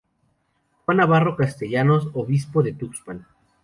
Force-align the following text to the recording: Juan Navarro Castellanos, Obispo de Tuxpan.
Juan 0.83 0.97
Navarro 0.97 1.35
Castellanos, 1.35 2.09
Obispo 2.13 2.63
de 2.63 2.73
Tuxpan. 2.73 3.27